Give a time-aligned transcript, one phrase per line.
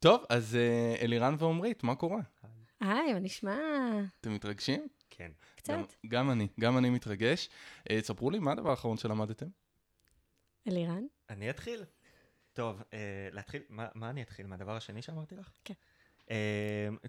[0.00, 2.20] טוב, אז אה, אלירן ועומרית, מה קורה?
[2.80, 3.58] היי, מה נשמע?
[4.20, 4.88] אתם מתרגשים?
[5.10, 5.30] כן.
[5.56, 5.72] קצת.
[5.74, 7.48] גם, גם אני, גם אני מתרגש.
[7.90, 9.46] אה, ספרו לי, מה הדבר האחרון שלמדתם?
[10.68, 11.02] אלירן?
[11.30, 11.84] אני אתחיל.
[12.52, 12.98] טוב, אה,
[13.32, 14.46] להתחיל, מה, מה אני אתחיל?
[14.46, 15.50] מהדבר השני שאמרתי לך?
[15.64, 15.74] כן.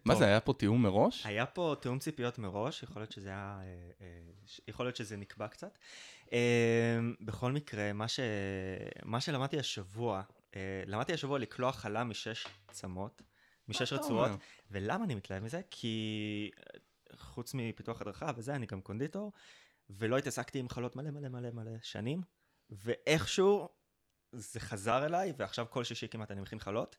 [0.06, 1.26] מה זה, היה פה תיאום מראש?
[1.26, 3.60] היה פה תיאום ציפיות מראש, יכול להיות שזה היה,
[4.68, 5.78] יכול להיות שזה נקבע קצת.
[7.22, 8.20] בכל מקרה, מה, ש,
[9.04, 10.22] מה שלמדתי השבוע,
[10.86, 13.22] למדתי השבוע לקלוע חלה משש צמות,
[13.68, 14.30] משש רצועות?
[14.72, 15.62] ולמה אני מתלהב מזה?
[15.72, 16.80] כי אה,
[17.18, 19.32] חוץ מפיתוח הדרכה וזה, אני גם קונדיטור,
[19.90, 22.22] ולא התעסקתי עם חלות מלא מלא מלא מלא שנים,
[22.70, 23.70] ואיכשהו
[24.32, 26.98] זה חזר אליי, ועכשיו כל שישי כמעט אני מכין חלות,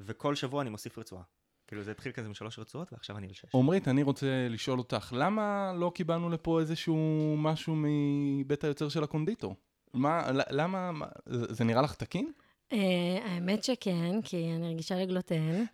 [0.00, 1.22] וכל שבוע אני מוסיף רצועה.
[1.66, 3.44] כאילו זה התחיל כזה משלוש רצועות, ועכשיו אני על שש.
[3.50, 9.56] עומרית, אני רוצה לשאול אותך, למה לא קיבלנו לפה איזשהו משהו מבית היוצר של הקונדיטור?
[9.94, 12.32] מה, למה, מה- זה זה נראה לך תקין?
[12.72, 15.64] אה, האמת שכן, כי אני רגישה לגלוטן,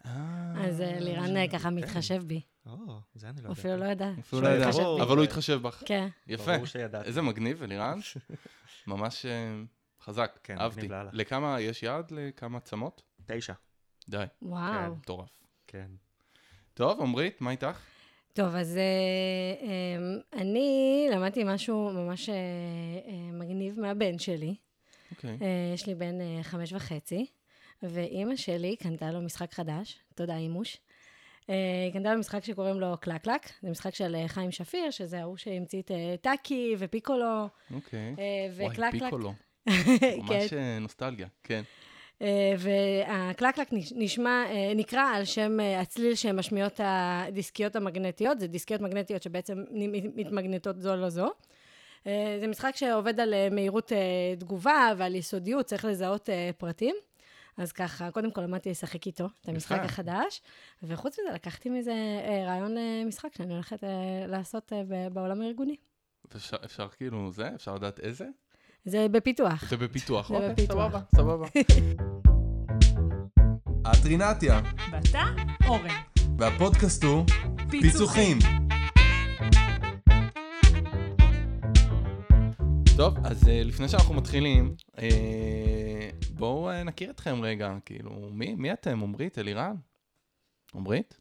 [0.56, 2.41] אז אה, לירן אה, ככה מתחשב בי.
[2.66, 3.52] או, זה אני לא יודע.
[3.52, 4.11] אפילו לא ידע.
[4.20, 4.97] אפילו לא.
[4.97, 5.03] בי.
[5.03, 5.83] אבל הוא התחשב בך.
[5.86, 6.08] כן.
[6.27, 6.53] יפה.
[6.55, 7.08] ברור שידעתי.
[7.08, 7.98] איזה מגניב, אלירן.
[8.86, 9.62] ממש אה,
[10.00, 10.77] חזק, כן, אהבתי.
[10.78, 11.11] מגניב לאללה.
[11.12, 13.03] לכמה, יש יעד לכמה צמות?
[13.27, 13.53] תשע.
[14.08, 14.94] די, וואו.
[14.97, 15.42] מטורף.
[15.66, 15.86] כן.
[16.75, 17.81] טוב, עמרית, מה איתך?
[18.36, 18.83] טוב, אז אה,
[19.69, 22.34] אה, אני למדתי משהו ממש אה,
[23.06, 24.55] אה, מגניב מהבן שלי.
[25.11, 25.31] אוקיי.
[25.43, 27.27] אה, יש לי בן אה, חמש וחצי,
[27.83, 30.77] ואימא שלי קנתה לו משחק חדש, תודה אימוש.
[31.51, 31.55] אה,
[31.85, 35.81] היא קנתה לו משחק שקוראים לו קלקלק, זה משחק של חיים שפיר, שזה ההוא שהמציא
[35.81, 35.91] את
[36.21, 38.15] טאקי ופיקולו, אוקיי.
[38.19, 38.25] אה,
[38.57, 39.03] וואי, וקלקלק.
[39.03, 39.33] פיקולו.
[39.69, 40.19] כן.
[40.19, 41.62] ממש נוסטלגיה, כן.
[42.59, 44.45] והקלקלק נש- נשמע,
[44.77, 49.65] נקרא על שם הצליל שהן משמיעות הדיסקיות המגנטיות, זה דיסקיות מגנטיות שבעצם
[50.17, 51.25] מתמגנטות זו לזו.
[51.25, 51.31] אה,
[52.41, 53.99] זה משחק שעובד על אה, מהירות אה,
[54.39, 56.95] תגובה ועל יסודיות, צריך לזהות אה, פרטים.
[57.57, 59.81] אז ככה, קודם כל למדתי לשחק איתו, את המשחק.
[59.85, 60.43] החדש,
[60.83, 65.77] וחוץ מזה לקחתי מזה אה, רעיון אה, משחק שאני הולכת אה, לעשות אה, בעולם הארגוני.
[66.37, 67.49] אפשר, אפשר כאילו, זה?
[67.55, 68.27] אפשר לדעת איזה?
[68.84, 69.65] זה בפיתוח.
[69.69, 70.31] זה בפיתוח.
[70.31, 70.66] אוקיי.
[70.66, 71.47] סבבה, סבבה.
[73.93, 74.61] אטרינתיה,
[74.93, 75.25] ואתה,
[75.66, 75.89] אורן.
[76.39, 77.25] והפודקאסט הוא
[77.71, 78.39] פיצוחים.
[82.97, 88.73] טוב, אז אה, לפני שאנחנו מתחילים, אה, בואו אה, נכיר אתכם רגע, כאילו, מי, מי
[88.73, 89.03] אתם?
[89.03, 89.77] עמרית, אלירן?
[90.75, 91.21] עמרית?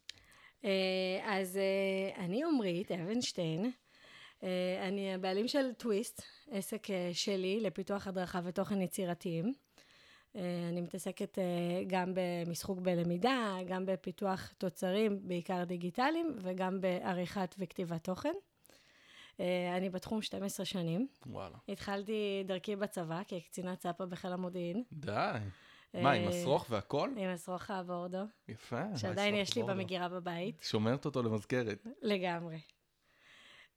[1.24, 1.58] אז
[2.16, 3.70] אני עמרית אבנשטיין,
[4.82, 9.52] אני הבעלים של טוויסט, עסק שלי לפיתוח הדרכה ותוכן יצירתיים.
[10.34, 11.38] אני מתעסקת
[11.86, 18.34] גם במשחוק בלמידה, גם בפיתוח תוצרים, בעיקר דיגיטליים, וגם בעריכת וכתיבת תוכן.
[19.40, 21.06] אה, אני בתחום 12 שנים.
[21.26, 21.56] וואלה.
[21.68, 24.82] התחלתי דרכי בצבא כקצינת צפה בחיל המודיעין.
[24.92, 25.38] די.
[25.94, 27.10] מה, עם אה, השרוך והכל?
[27.16, 28.96] עם השרוך הבורדו, יפה.
[28.96, 29.62] שעדיין יש לי.
[29.62, 30.62] במגירה בבית.
[30.62, 31.86] שומרת אותו למזכרת.
[32.02, 32.58] לגמרי.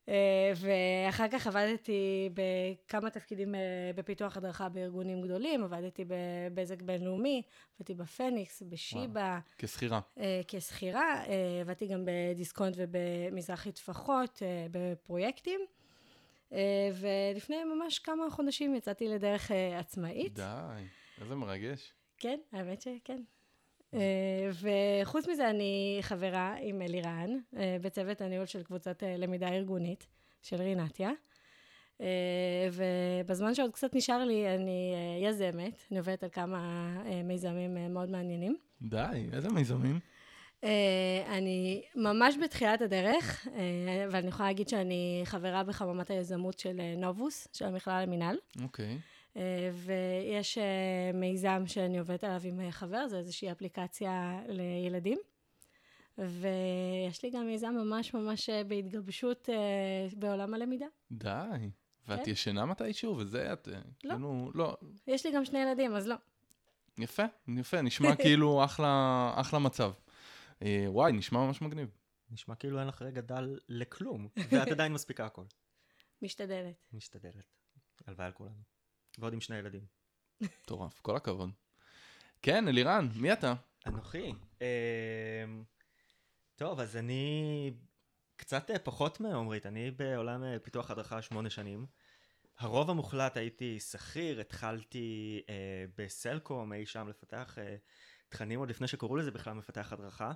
[0.08, 3.60] אה, ואחר כך עבדתי בכמה תפקידים אה,
[3.94, 7.42] בפיתוח הדרכה בארגונים גדולים, עבדתי בבזק בינלאומי,
[7.76, 10.00] עבדתי בפניקס, בשיבא, כשכירה.
[10.18, 11.22] אה, כשכירה,
[11.60, 15.60] עבדתי גם בדיסקונט ובמזרחי טפחות, בפרויקטים.
[16.94, 20.34] ולפני ממש כמה חודשים יצאתי לדרך עצמאית.
[20.34, 20.84] די,
[21.20, 21.92] איזה מרגש.
[22.18, 23.22] כן, האמת שכן.
[23.94, 24.50] אה,
[25.02, 30.06] וחוץ מזה, אני חברה עם אלירן, אה, בצוות הניהול של קבוצת אה, למידה ארגונית
[30.42, 31.10] של רינתיה.
[32.72, 36.90] ובזמן שעוד קצת נשאר לי, אני יזמת, אני עובדת על כמה
[37.24, 38.56] מיזמים מאוד מעניינים.
[38.82, 39.98] די, איזה מיזמים.
[41.28, 43.48] אני ממש בתחילת הדרך,
[44.10, 48.36] ואני יכולה להגיד שאני חברה בחממת היזמות של נובוס, של המכללה למינהל.
[48.62, 48.86] אוקיי.
[48.86, 48.96] אה,
[49.72, 55.18] ויש אה, מיזם שאני עובדת עליו עם אה, חבר, זה איזושהי אפליקציה לילדים.
[56.18, 60.86] ויש לי גם מיזם ממש ממש אה, בהתגבשות אה, בעולם הלמידה.
[61.12, 61.70] די.
[62.08, 62.30] ואת כן.
[62.30, 63.68] ישנה מתישהו וזה, את...
[63.68, 64.14] אה, לא.
[64.14, 64.76] כאילו, לא.
[65.06, 66.16] יש לי גם שני ילדים, אז לא.
[66.98, 67.22] יפה,
[67.58, 69.92] יפה, נשמע כאילו אחלה, אחלה מצב.
[70.62, 71.88] אה, וואי, נשמע ממש מגניב.
[72.30, 75.44] נשמע כאילו אין לך רגע דל לכלום, ואת עדיין מספיקה הכל.
[76.22, 76.74] משתדלת.
[76.92, 77.54] משתדלת.
[78.06, 78.79] הלוואי על כולנו.
[79.18, 79.84] ועוד עם שני ילדים.
[80.40, 81.50] מטורף, כל הכבוד.
[82.42, 83.54] כן, אלירן, מי אתה?
[83.86, 84.32] אנוכי.
[84.60, 85.64] אמ,
[86.56, 87.72] טוב, אז אני
[88.36, 91.86] קצת אה, פחות מעומרית, אני בעולם אה, פיתוח הדרכה שמונה שנים.
[92.58, 97.76] הרוב המוחלט הייתי שכיר, התחלתי אה, בסלקום אי שם לפתח אה,
[98.28, 100.32] תכנים עוד לפני שקראו לזה בכלל מפתח הדרכה.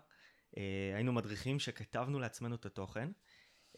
[0.57, 3.09] אה, היינו מדריכים שכתבנו לעצמנו את התוכן.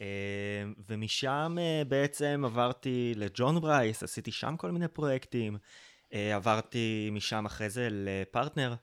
[0.01, 5.57] אה, ומשם אה, בעצם עברתי לג'ון ברייס, עשיתי שם כל מיני פרויקטים.
[6.13, 8.75] אה, עברתי משם אחרי זה לפרטנר,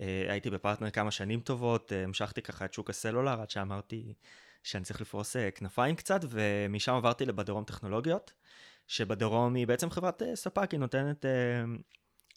[0.00, 4.14] אה, הייתי בפרטנר כמה שנים טובות, המשכתי ככה את שוק הסלולר עד שאמרתי
[4.62, 8.32] שאני צריך לפרוס כנפיים קצת, ומשם עברתי לבדרום טכנולוגיות,
[8.86, 11.24] שבדרום היא בעצם חברת ספק, היא נותנת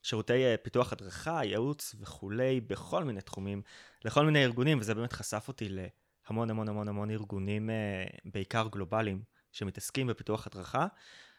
[0.04, 3.62] שירותי פיתוח הדרכה, ייעוץ וכולי, בכל מיני תחומים,
[4.06, 5.90] לכל מיני ארגונים, וזה באמת חשף אותי להמון
[6.30, 10.88] המון המון המון ארגונים, אה, בעיקר גלובליים, שמתעסקים בפיתוח הדרכה,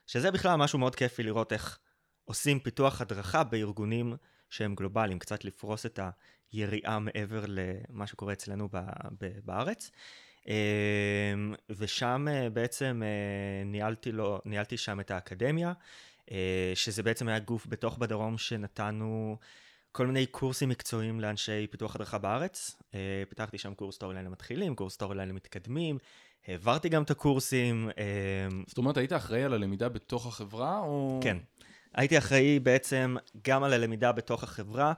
[0.07, 1.79] שזה בכלל משהו מאוד כיפי לראות איך
[2.25, 4.17] עושים פיתוח הדרכה בארגונים
[4.51, 6.01] שהם גלובליים, קצת לפרוס את
[6.53, 8.69] היריעה מעבר למה שקורה אצלנו
[9.45, 9.91] בארץ.
[10.47, 15.73] אמ, ושם אה, בעצם אה, ניהלתי, לו, ניהלתי שם את האקדמיה,
[16.31, 19.37] אה, שזה בעצם היה גוף בתוך בדרום שנתנו
[19.93, 22.77] כל מיני קורסים מקצועיים לאנשי פיתוח הדרכה בארץ.
[22.95, 25.99] אה, פיתחתי שם קורס Storyline למתחילים, קורס Storyline למתקדמים,
[26.47, 27.91] העברתי גם את הקורסים.
[28.51, 31.21] אמ, זאת אומרת, היית אחראי על הלמידה בתוך החברה, או...
[31.23, 31.37] כן.
[31.95, 34.93] הייתי אחראי בעצם גם על הלמידה בתוך החברה,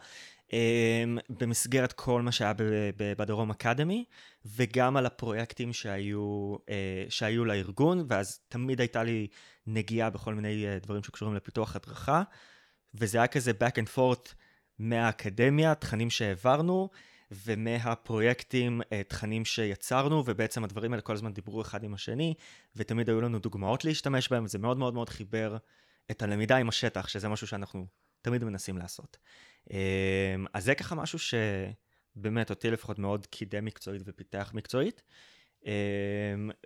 [0.52, 2.52] אמ, במסגרת כל מה שהיה
[2.96, 4.04] בדרום אקדמי,
[4.44, 9.26] וגם על הפרויקטים שהיו, אה, שהיו לארגון, ואז תמיד הייתה לי
[9.66, 12.22] נגיעה בכל מיני אה, דברים שקשורים לפיתוח הדרכה,
[12.94, 14.34] וזה היה כזה back and forth
[14.82, 16.88] מהאקדמיה, תכנים שהעברנו,
[17.30, 22.34] ומהפרויקטים, אה, תכנים שיצרנו, ובעצם הדברים האלה כל הזמן דיברו אחד עם השני,
[22.76, 25.56] ותמיד היו לנו דוגמאות להשתמש בהם, וזה מאוד מאוד מאוד חיבר
[26.10, 27.86] את הלמידה עם השטח, שזה משהו שאנחנו
[28.22, 29.16] תמיד מנסים לעשות.
[29.70, 29.76] אמ,
[30.52, 35.02] אז זה ככה משהו שבאמת אותי לפחות מאוד קידם מקצועית ופיתח מקצועית.
[35.66, 35.70] אמ,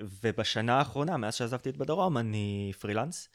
[0.01, 3.29] ובשנה האחרונה, מאז שעזבתי את בדרום, אני פרילנס.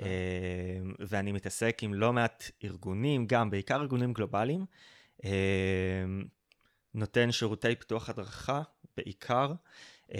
[0.00, 4.66] אמ, ואני מתעסק עם לא מעט ארגונים, גם בעיקר ארגונים גלובליים.
[5.24, 5.30] אמ,
[6.94, 8.62] נותן שירותי פיתוח הדרכה
[8.96, 9.52] בעיקר,
[10.14, 10.16] אמ,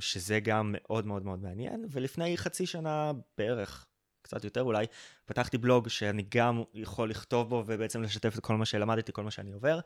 [0.00, 1.84] שזה גם מאוד מאוד מאוד מעניין.
[1.90, 3.86] ולפני חצי שנה בערך,
[4.22, 4.86] קצת יותר אולי,
[5.26, 9.30] פתחתי בלוג שאני גם יכול לכתוב בו ובעצם לשתף את כל מה שלמדתי, כל מה
[9.30, 9.80] שאני עובר.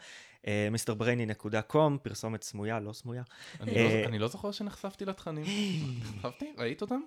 [0.46, 3.22] אה, mrbrainy.com, פרסומת סמויה, לא סמויה.
[3.60, 5.44] אני אה, לא- אני לא זוכר שנחשפתי לתכנים.
[6.00, 6.52] נחשפתי?
[6.58, 7.00] ראית אותם?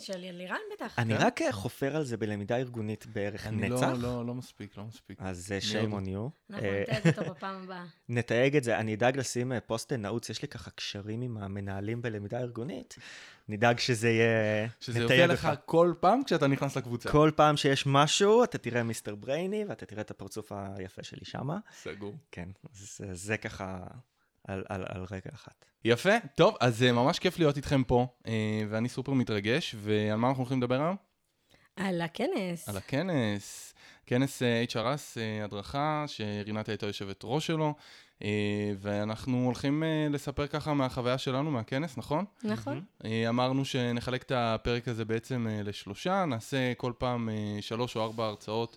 [0.00, 0.98] של לירן בטח.
[0.98, 1.26] אני כן?
[1.26, 3.92] רק אה, חופר על זה בלמידה ארגונית בערך אני לא- נצח.
[3.98, 5.18] לא לא מספיק, לא מספיק.
[5.20, 6.30] אז אה, shame on you.
[6.50, 7.84] אנחנו אה, נתעד אותו בפעם הבאה.
[8.08, 12.38] נתייג את זה, אני אדאג לשים פוסט נעוץ, יש לי ככה קשרים עם המנהלים בלמידה
[12.38, 12.96] ארגונית,
[13.48, 14.68] נדאג שזה יהיה...
[14.80, 15.48] שזה נתייג יופיע לך.
[15.64, 17.10] כל פעם כשאתה נכנס לקבוצה.
[17.10, 21.58] כל פעם שיש משהו, אתה תראה מיסטר ברייני, ואתה תראה את הפרצוף היפה שלי שמה.
[21.82, 22.14] סגור.
[22.32, 23.78] כן, זה, זה ככה
[24.46, 25.64] על, על, על רגע אחת.
[25.84, 30.28] יפה, טוב, אז אה, ממש כיף להיות איתכם פה, אה, ואני סופר מתרגש, ועל מה
[30.28, 30.96] אנחנו הולכים לדבר היום?
[31.76, 32.68] על הכנס.
[32.68, 33.74] על הכנס,
[34.06, 37.74] כנס אה, HRS הדרכה, שרינת הייתה יושבת ראש שלו,
[38.78, 42.24] ואנחנו הולכים לספר ככה מהחוויה שלנו מהכנס, נכון?
[42.44, 42.84] נכון.
[43.04, 47.28] אה, אמרנו שנחלק את הפרק הזה בעצם לשלושה, נעשה כל פעם
[47.60, 48.76] שלוש או ארבע הרצאות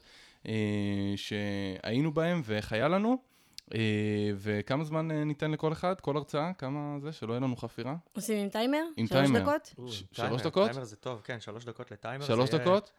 [1.16, 3.29] שהיינו בהן ואיך היה לנו,
[4.36, 7.96] וכמה זמן אה, ניתן לכל אחד, כל הרצאה, כמה זה, שלא יהיה לנו חפירה?
[8.14, 8.84] עושים עם טיימר?
[8.98, 9.40] עם שלוש טיימר.
[9.42, 9.74] דקות?
[9.88, 10.70] ש- שלוש דקות?
[10.72, 12.26] טיימר זה טוב, כן, שלוש דקות לטיימר.
[12.26, 12.92] שלוש זה יהיה- דקות?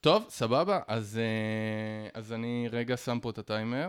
[0.00, 3.88] טוב, סבבה, אז, אה, אז אני רגע שם פה את הטיימר.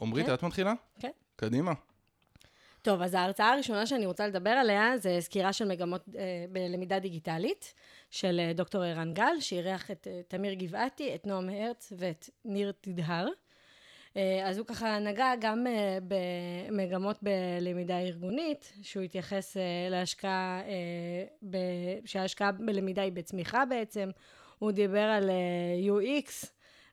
[0.00, 0.34] עמרית, כן.
[0.34, 0.72] את מתחילה?
[1.00, 1.10] כן.
[1.36, 1.72] קדימה.
[2.82, 6.22] טוב, אז ההרצאה הראשונה שאני רוצה לדבר עליה זה סקירה של מגמות אה,
[6.52, 7.74] בלמידה דיגיטלית
[8.10, 12.72] של אה, דוקטור ערן גל, שאירח את אה, תמיר גבעתי, את נועם הרץ ואת ניר
[12.80, 13.26] תדהר.
[14.16, 20.60] אה, אז הוא ככה נגע גם אה, במגמות בלמידה ארגונית, שהוא התייחס אה, להשקעה,
[22.04, 24.10] שההשקעה בלמידה היא בצמיחה בעצם.
[24.58, 25.30] הוא דיבר על
[25.86, 26.46] UX,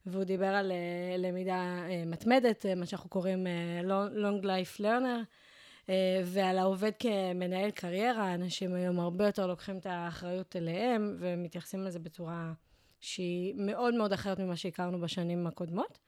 [0.05, 0.71] והוא דיבר על
[1.17, 3.47] למידה מתמדת, מה שאנחנו קוראים
[3.83, 5.89] long- life learner,
[6.25, 12.53] ועל העובד כמנהל קריירה, אנשים היום הרבה יותר לוקחים את האחריות אליהם, ומתייחסים לזה בצורה
[12.99, 15.99] שהיא מאוד מאוד אחרת ממה שהכרנו בשנים הקודמות.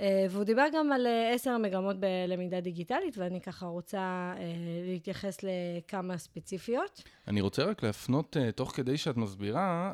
[0.00, 3.98] אה, והוא דיבר גם על אה, עשר מגמות בלמידה דיגיטלית, ואני ככה רוצה
[4.38, 4.54] אה,
[4.86, 7.02] להתייחס לכמה ספציפיות.
[7.28, 9.92] אני רוצה רק להפנות, תוך כדי שאת מסבירה,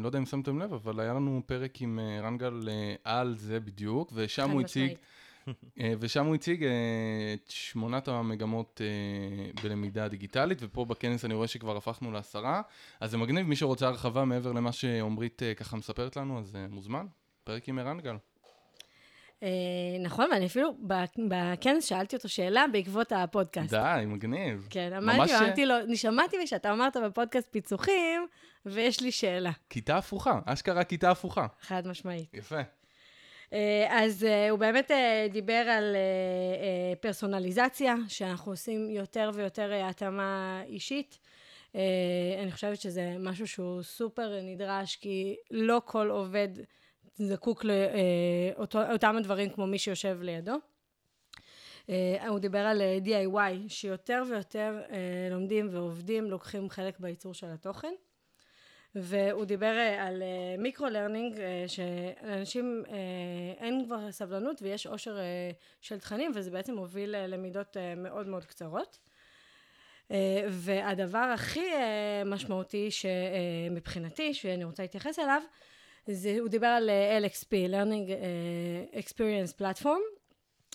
[0.00, 2.68] לא יודע אם שמתם לב, אבל היה לנו פרק עם רנגל
[3.04, 4.92] על זה בדיוק, ושם הוא הציג,
[6.00, 6.64] ושם הוא הציג
[7.34, 8.80] את שמונת המגמות
[9.62, 12.62] בלמידה דיגיטלית, ופה בכנס אני רואה שכבר הפכנו לעשרה,
[13.00, 17.06] אז זה מגניב, מי שרוצה הרחבה מעבר למה שעמרית אה, ככה מספרת לנו, אז מוזמן,
[17.44, 18.10] פרק עם רנגל.
[18.10, 18.29] אה,
[20.00, 20.76] נכון, ואני אפילו
[21.28, 23.70] בכנס שאלתי אותו שאלה בעקבות הפודקאסט.
[23.70, 24.66] די, מגניב.
[24.70, 28.26] כן, אמרתי, אה, אמרתי לו, אני שמעתי שאתה אמרת בפודקאסט פיצוחים,
[28.66, 31.46] ויש לי שאלה, כיתה הפוכה, אשכרה כיתה הפוכה.
[31.60, 32.34] חד משמעית.
[32.34, 32.60] יפה.
[33.52, 39.72] אה, אז אה, הוא באמת אה, דיבר על אה, אה, פרסונליזציה, שאנחנו עושים יותר ויותר
[39.72, 41.18] אה, התאמה אישית.
[41.76, 41.80] אה,
[42.42, 46.48] אני חושבת שזה משהו שהוא סופר נדרש, כי לא כל עובד
[47.20, 50.54] זקוק לאותם הדברים כמו מי שיושב לידו.
[51.90, 57.46] אה, הוא דיבר על אה, DIY, שיותר ויותר אה, לומדים ועובדים לוקחים חלק בייצור של
[57.46, 57.92] התוכן.
[58.94, 60.22] והוא דיבר אה, על
[60.58, 62.94] micro-learning, אה, שאנשים אה,
[63.58, 65.50] אין כבר סבלנות ויש עושר אה,
[65.80, 68.98] של תכנים, וזה בעצם מוביל ללמידות אה, מאוד מאוד קצרות.
[70.10, 75.42] אה, והדבר הכי אה, משמעותי שמבחינתי, שאני רוצה להתייחס אליו,
[76.12, 80.20] זה, הוא דיבר על אה, LXP, Learning אה, Experience Platform,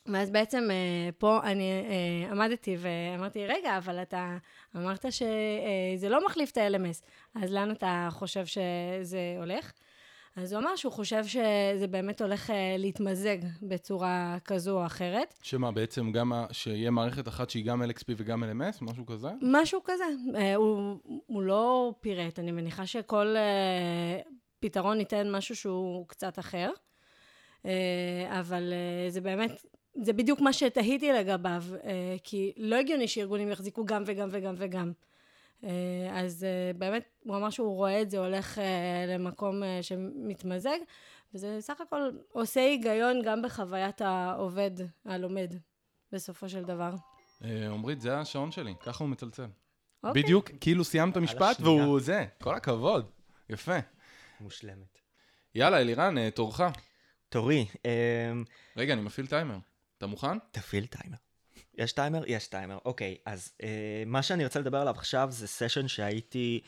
[0.05, 1.83] ואז בעצם אה, פה אני
[2.31, 4.37] עמדתי ואמרתי, רגע, אבל אתה
[4.75, 9.71] אמרת שזה לא מחליף את ה-LMS, אז לאן אתה חושב שזה הולך?
[10.35, 15.33] אז הוא אמר שהוא חושב שזה באמת הולך להתמזג בצורה כזו או אחרת.
[15.43, 19.27] שמה, בעצם גם, שיהיה מערכת אחת שהיא גם LXP וגם LMS, משהו כזה?
[19.41, 20.03] משהו כזה.
[20.55, 23.35] הוא, הוא לא פירט, אני מניחה שכל
[24.59, 26.71] פתרון ייתן משהו שהוא קצת אחר.
[28.39, 28.73] אבל
[29.09, 29.65] זה באמת
[30.03, 34.91] זה בדיוק מה שתהיתי לגביו, אה, כי לא הגיוני שארגונים יחזיקו גם וגם וגם וגם.
[35.63, 35.69] אה,
[36.13, 38.61] אז אה, באמת, הוא אמר שהוא רואה את זה הולך
[39.07, 40.77] למקום שמתמזג,
[41.33, 44.71] וזה סך הכל עושה היגיון גם בחוויית העובד
[45.05, 45.53] הלומד,
[46.11, 46.93] בסופו של דבר.
[47.71, 49.45] עמרית, זה השעון שלי, ככה הוא מצלצל.
[50.03, 50.23] אוקיי.
[50.23, 53.05] בדיוק, כאילו סיימת משפט והוא זה, כל הכבוד,
[53.49, 53.77] יפה.
[54.39, 54.99] מושלמת.
[55.55, 56.61] יאללה, אלירן, תורך.
[57.29, 57.65] תורי.
[58.77, 59.57] רגע, אני מפעיל טיימר.
[59.97, 60.37] אתה מוכן?
[60.51, 61.17] תפעיל טיימר.
[61.77, 62.23] יש טיימר?
[62.27, 62.77] יש טיימר.
[62.85, 66.61] אוקיי, אז אה, מה שאני רוצה לדבר עליו עכשיו זה סשן שהייתי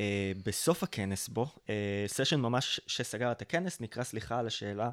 [0.00, 1.46] אה, בסוף הכנס בו.
[1.68, 4.90] אה, סשן ממש שסגר את הכנס, נקרא סליחה על השאלה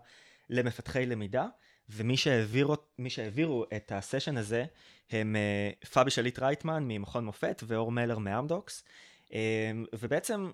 [0.49, 1.45] למפתחי למידה,
[1.89, 2.67] ומי שהעביר,
[3.07, 4.65] שהעבירו את הסשן הזה
[5.09, 8.83] הם אה, פאבי שליט רייטמן ממכון מופת ואור מלר מאמדוקס.
[9.33, 10.51] אה, ובעצם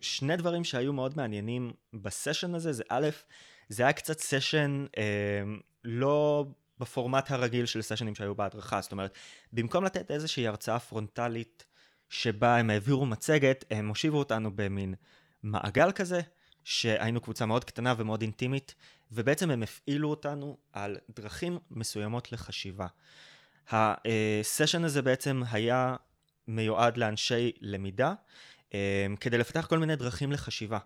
[0.00, 3.08] שני דברים שהיו מאוד מעניינים בסשן הזה זה א',
[3.68, 5.42] זה היה קצת סשן אה,
[5.84, 6.46] לא
[6.78, 8.80] בפורמט הרגיל של סשנים שהיו בהדרכה.
[8.80, 9.14] זאת אומרת,
[9.52, 11.64] במקום לתת איזושהי הרצאה פרונטלית
[12.08, 14.94] שבה הם העבירו מצגת, הם הושיבו אותנו במין
[15.42, 16.20] מעגל כזה,
[16.64, 18.74] שהיינו קבוצה מאוד קטנה ומאוד אינטימית,
[19.12, 22.86] ובעצם הם הפעילו אותנו על דרכים מסוימות לחשיבה.
[23.70, 25.96] הסשן הזה בעצם היה
[26.48, 28.14] מיועד לאנשי למידה, אה,
[29.20, 30.78] כדי לפתח כל מיני דרכים לחשיבה.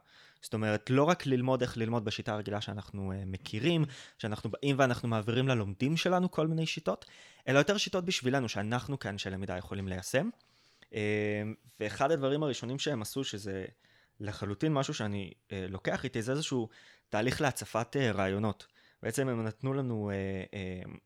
[0.44, 3.84] זאת אומרת, לא רק ללמוד איך ללמוד בשיטה הרגילה שאנחנו uh, מכירים,
[4.18, 7.04] שאנחנו באים ואנחנו מעבירים ללומדים שלנו כל מיני שיטות,
[7.48, 10.28] אלא יותר שיטות בשבילנו, שאנחנו כאנשי למידה יכולים ליישם.
[10.82, 10.94] Uh,
[11.80, 13.64] ואחד הדברים הראשונים שהם עשו, שזה
[14.20, 16.68] לחלוטין משהו שאני uh, לוקח איתי, זה איזשהו
[17.08, 18.66] תהליך להצפת uh, רעיונות.
[19.02, 20.10] בעצם הם נתנו לנו,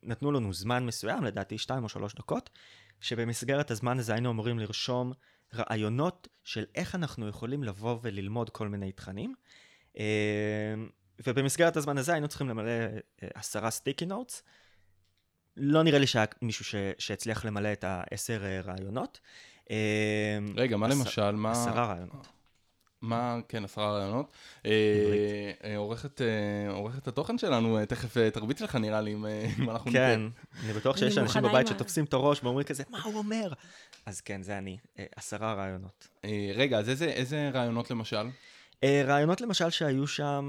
[0.03, 2.51] נתנו לנו זמן מסוים, לדעתי שתיים או שלוש דקות,
[3.01, 5.13] שבמסגרת הזמן הזה היינו אמורים לרשום
[5.55, 9.35] רעיונות של איך אנחנו יכולים לבוא וללמוד כל מיני תכנים.
[9.99, 10.75] אה,
[11.27, 14.43] ובמסגרת הזמן הזה היינו צריכים למלא אה, עשרה סטיקי נוטס.
[15.57, 16.75] לא נראה לי שהיה מישהו ש...
[16.99, 19.21] שהצליח למלא את העשר אה, רעיונות.
[20.57, 20.99] רגע, מה עשר...
[20.99, 21.31] למשל?
[21.31, 21.51] מה...
[21.51, 22.27] עשרה רעיונות.
[23.03, 24.37] מה, כן, עשרה רעיונות.
[25.77, 26.21] עורכת,
[26.71, 29.15] עורכת התוכן שלנו, תכף תרביץ לך נראה לי,
[29.59, 29.93] אם אנחנו...
[29.93, 30.21] כן,
[30.65, 33.53] אני בטוח שיש אנשים בבית שתופסים את הראש ואומרים כזה, מה הוא אומר?
[34.09, 34.77] אז כן, זה אני.
[34.99, 36.09] אה, עשרה רעיונות.
[36.25, 38.27] אה, רגע, אז איזה, איזה רעיונות למשל?
[38.85, 40.49] אה, רעיונות למשל שהיו שם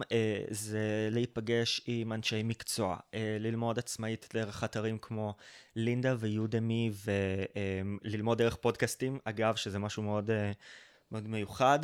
[0.50, 2.98] זה להיפגש עם אנשי מקצוע,
[3.40, 5.34] ללמוד עצמאית דרך אתרים כמו
[5.76, 6.92] לינדה ויודמי
[8.04, 10.30] וללמוד דרך פודקאסטים, אגב, שזה משהו מאוד,
[11.12, 11.80] מאוד מיוחד,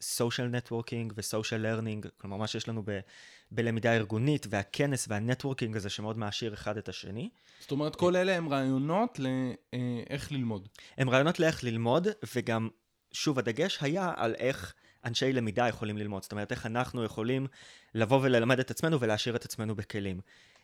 [0.00, 3.00] social networking ו social learning, כלומר מה שיש לנו ב...
[3.50, 7.30] בלמידה ארגונית, והכנס וה networking הזה שמאוד מעשיר אחד את השני.
[7.60, 10.68] זאת אומרת, כל אלה הם רעיונות לאיך ללמוד.
[10.98, 12.68] הם רעיונות לאיך ללמוד, וגם,
[13.12, 14.74] שוב, הדגש היה על איך
[15.04, 16.22] אנשי למידה יכולים ללמוד.
[16.22, 17.46] זאת אומרת, איך אנחנו יכולים
[17.94, 20.20] לבוא וללמד את עצמנו ולהעשיר את עצמנו בכלים.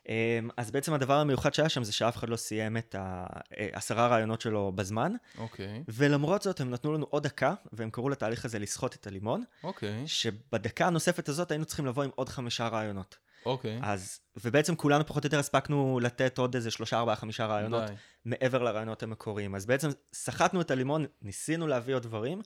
[0.09, 4.41] אמ, אז בעצם הדבר המיוחד שהיה שם זה שאף אחד לא סיים את העשרה רעיונות
[4.41, 5.13] שלו בזמן.
[5.39, 5.67] אוקיי.
[5.67, 5.85] Okay.
[5.89, 9.45] ולמרות זאת הם נתנו לנו עוד דקה, והם קראו לתהליך הזה לסחוט את הלימון.
[9.65, 10.05] אוקיי.
[10.05, 10.09] Okay.
[10.09, 13.17] שבדקה הנוספת הזאת היינו צריכים לבוא עם עוד חמישה רעיונות.
[13.47, 13.79] אוקיי.
[13.79, 13.85] Okay.
[13.85, 17.87] אז, ובעצם כולנו פחות או יותר הספקנו לתת עוד איזה שלושה, ארבעה, חמישה רעיונות.
[17.87, 17.95] די.
[18.25, 19.55] מעבר לרעיונות המקוריים.
[19.55, 22.43] אז בעצם סחטנו את הלימון, ניסינו להביא עוד דברים.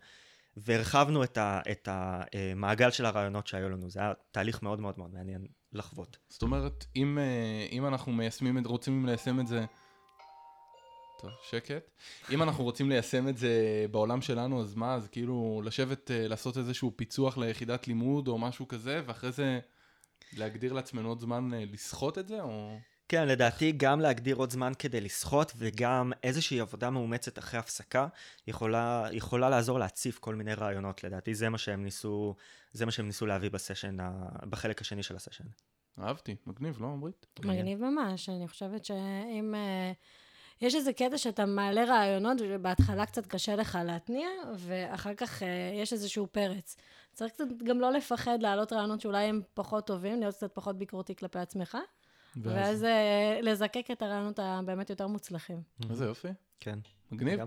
[0.57, 3.91] והרחבנו את, ה, את המעגל של הרעיונות שהיו לנו.
[3.91, 6.17] זה היה תהליך מאוד מאוד מאוד מעניין לחוות.
[6.29, 9.65] זאת אומרת, אם, אה, אם אנחנו מיישמים, את, רוצים ליישם את זה...
[11.21, 11.91] טוב, שקט.
[12.31, 16.57] אם אנחנו רוצים ליישם את זה בעולם שלנו, אז מה, אז כאילו לשבת, אה, לעשות
[16.59, 19.61] איזשהו פיצוח ליחידת לימוד או משהו כזה, ואחרי זה
[20.33, 22.79] להגדיר לעצמנו עוד זמן אה, לסחוט את זה, או...
[23.09, 28.07] כן, לדעתי גם להגדיר עוד זמן כדי לסחוט, וגם איזושהי עבודה מאומצת אחרי הפסקה
[28.47, 32.35] יכולה, יכולה לעזור להציף כל מיני רעיונות, לדעתי זה מה שהם ניסו,
[32.73, 33.97] זה מה שהם ניסו להביא בסשן,
[34.51, 35.45] בחלק השני של הסשן.
[36.01, 37.27] אהבתי, מגניב, לא עמרית?
[37.45, 39.55] מגניב ממש, אני חושבת שאם...
[39.55, 39.93] אה,
[40.61, 45.93] יש איזה קטע שאתה מעלה רעיונות, ובהתחלה קצת קשה לך להתניע, ואחר כך אה, יש
[45.93, 46.77] איזשהו פרץ.
[47.13, 51.17] צריך קצת גם לא לפחד להעלות רעיונות שאולי הם פחות טובים, להיות קצת פחות ביקורתי
[51.17, 51.79] כלפי עצמך,
[52.43, 55.63] ואז אה, לזקק את הרעיונות הבאמת יותר מוצלחים.
[55.91, 56.29] איזה יופי,
[56.61, 56.79] כן.
[57.11, 57.41] מגניב.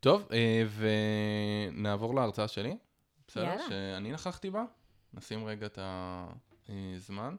[0.00, 0.64] טוב, אה,
[1.72, 2.76] ונעבור להרצאה שלי,
[3.28, 3.44] בסדר?
[3.44, 3.62] יאללה.
[3.68, 4.64] שאני נכחתי בה.
[5.14, 5.78] נשים רגע את
[6.68, 7.36] הזמן.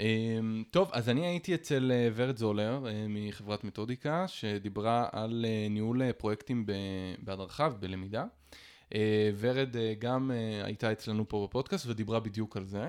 [0.00, 6.66] אמ, טוב, אז אני הייתי אצל אה, ורד זולר מחברת מתודיקה, שדיברה על ניהול פרויקטים
[7.18, 8.24] בהדרכה ובלמידה.
[9.38, 10.30] ורד גם
[10.64, 12.88] הייתה אצלנו פה בפודקאסט ודיברה בדיוק על זה.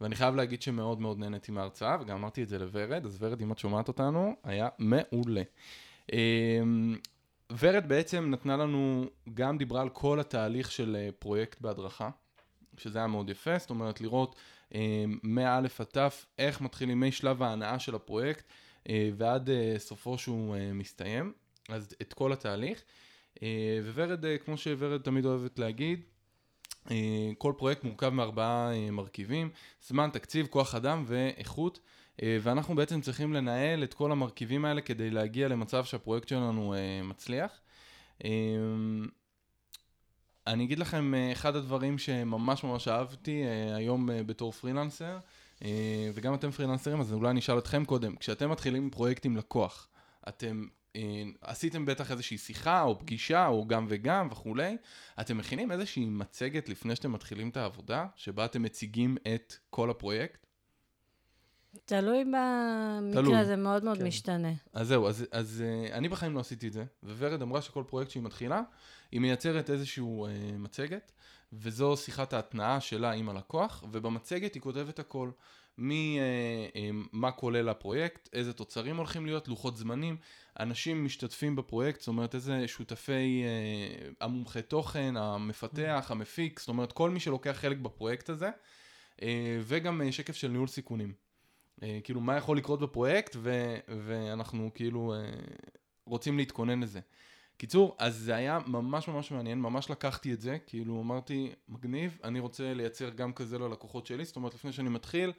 [0.00, 3.52] ואני חייב להגיד שמאוד מאוד נהניתי מההרצאה, וגם אמרתי את זה לוורד, אז ורד, אם
[3.52, 5.42] את שומעת אותנו, היה מעולה.
[6.12, 6.96] אמ,
[7.58, 12.10] ורד בעצם נתנה לנו, גם דיברה על כל התהליך של אה, פרויקט בהדרכה,
[12.76, 14.36] שזה היה מאוד יפה, זאת אומרת לראות
[14.74, 15.98] אה, מא' עד ת',
[16.38, 18.44] איך מתחילים משלב ההנאה של הפרויקט
[18.88, 21.32] אה, ועד סופו שהוא מסתיים,
[21.68, 22.82] אז את כל התהליך.
[23.94, 26.00] וורד, כמו שוורד תמיד אוהבת להגיד,
[27.38, 29.50] כל פרויקט מורכב מארבעה אה, מרכיבים,
[29.88, 31.80] זמן, תקציב, כוח אדם ואיכות,
[32.22, 37.02] אה, ואנחנו בעצם צריכים לנהל את כל המרכיבים האלה כדי להגיע למצב שהפרויקט שלנו אה,
[37.02, 37.60] מצליח.
[38.24, 38.30] אה,
[40.46, 45.18] אני אגיד לכם, אה, אחד הדברים שממש ממש אהבתי אה, היום אה, בתור פרילנסר,
[45.64, 49.36] אה, וגם אתם פרילנסרים, אז אולי אני אשאל אתכם קודם, כשאתם מתחילים עם פרויקט עם
[49.36, 49.88] לקוח,
[50.28, 50.77] אתם אה,
[51.40, 54.76] עשיתם בטח איזושהי שיחה או פגישה או גם וגם וכולי,
[55.20, 60.46] אתם מכינים איזושהי מצגת לפני שאתם מתחילים את העבודה, שבה אתם מציגים את כל הפרויקט?
[61.84, 62.24] תלוי
[63.12, 63.24] תלוי.
[63.24, 64.06] במקרה, זה מאוד מאוד כן.
[64.06, 64.52] משתנה.
[64.72, 68.10] אז זהו, אז, אז uh, אני בחיים לא עשיתי את זה, וורד אמרה שכל פרויקט
[68.10, 68.62] שהיא מתחילה,
[69.12, 71.12] היא מייצרת איזשהו uh, מצגת,
[71.52, 75.30] וזו שיחת ההתנעה שלה עם הלקוח, ובמצגת היא כותבת הכל,
[75.78, 80.16] מי, uh, uh, מה כולל הפרויקט, איזה תוצרים הולכים להיות, לוחות זמנים,
[80.60, 87.10] אנשים משתתפים בפרויקט, זאת אומרת איזה שותפי, uh, המומחה תוכן, המפתח, המפיק, זאת אומרת כל
[87.10, 88.50] מי שלוקח חלק בפרויקט הזה,
[89.62, 91.12] וגם שקף של ניהול סיכונים.
[91.82, 95.30] אה, כאילו, מה יכול לקרות בפרויקט, ו- ואנחנו כאילו אה,
[96.04, 97.00] רוצים להתכונן לזה.
[97.56, 102.40] קיצור, אז זה היה ממש ממש מעניין, ממש לקחתי את זה, כאילו אמרתי, מגניב, אני
[102.40, 105.34] רוצה לייצר גם כזה ללקוחות שלי, זאת אומרת, לפני שאני מתחיל, אה,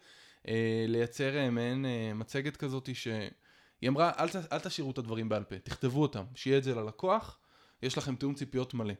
[0.87, 3.29] לייצר אה, מעין אה, מצגת כזאת שהיא
[3.87, 7.39] אמרה, אל, ת, אל תשאירו את הדברים בעל פה, תכתבו אותם, שיהיה את זה ללקוח,
[7.83, 8.93] יש לכם תיאום ציפיות מלא.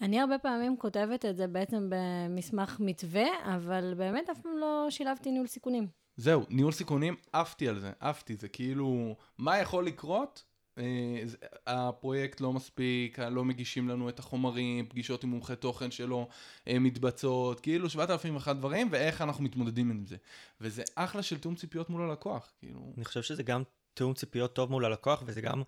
[0.00, 5.30] אני הרבה פעמים כותבת את זה בעצם במסמך מתווה, אבל באמת אף פעם לא שילבתי
[5.30, 5.88] ניהול סיכונים.
[6.16, 10.44] זהו, ניהול סיכונים, עפתי על זה, עפתי, זה כאילו, מה יכול לקרות?
[10.78, 11.22] אה,
[11.66, 16.28] הפרויקט לא מספיק, לא מגישים לנו את החומרים, פגישות עם מומחי תוכן שלא
[16.68, 20.16] אה, מתבצעות, כאילו 7,001 דברים, ואיך אנחנו מתמודדים עם זה.
[20.60, 23.62] וזה אחלה של תיאום ציפיות מול הלקוח, כאילו, אני חושב שזה גם
[23.94, 25.62] תיאום ציפיות טוב מול הלקוח, וזה גם,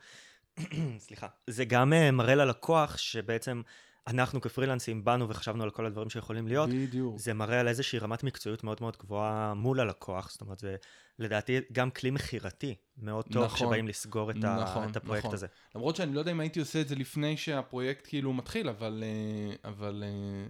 [1.07, 3.63] סליחה, זה גם אה, מראה ללקוח שבעצם
[4.07, 6.71] אנחנו כפרילנסים באנו וחשבנו על כל הדברים שיכולים להיות.
[6.71, 7.19] בדיוק.
[7.19, 10.77] זה מראה על איזושהי רמת מקצועיות מאוד מאוד גבוהה מול הלקוח, זאת אומרת, זה
[11.19, 13.57] לדעתי גם כלי מכירתי מאוד טוב נכון.
[13.57, 15.35] כשבאים לסגור את, ה- נכון, את הפרויקט נכון.
[15.35, 15.47] הזה.
[15.75, 19.05] למרות שאני לא יודע אם הייתי עושה את זה לפני שהפרויקט כאילו מתחיל, אבל...
[19.07, 20.05] אה, אבל...
[20.07, 20.47] אה,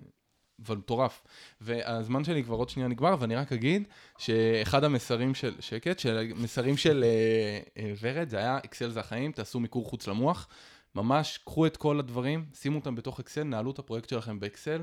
[0.66, 1.22] אבל מטורף.
[1.60, 3.88] והזמן שלי כבר עוד שנייה נגמר, ואני רק אגיד
[4.18, 9.32] שאחד המסרים של, שקט, של המסרים של אה, אה, ורד, זה היה אקסל זה החיים,
[9.32, 10.48] תעשו מיקור חוץ למוח.
[10.96, 14.82] ממש קחו את כל הדברים, שימו אותם בתוך אקסל, נעלו את הפרויקט שלכם באקסל,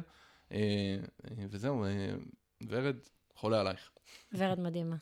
[0.52, 1.89] אה, אה, וזהו, אה,
[2.67, 2.95] ורד,
[3.36, 3.91] חולה עלייך.
[4.34, 4.95] ורד מדהימה.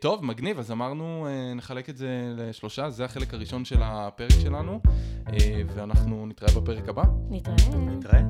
[0.00, 1.26] טוב, מגניב, אז אמרנו
[1.56, 4.80] נחלק את זה לשלושה, זה החלק הראשון של הפרק שלנו,
[5.74, 7.02] ואנחנו נתראה בפרק הבא.
[7.30, 7.76] נתראה.
[7.76, 8.20] נתראה.